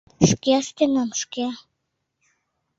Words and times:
—Шке 0.29 0.51
ыштенам, 0.61 1.09
шке... 1.21 1.47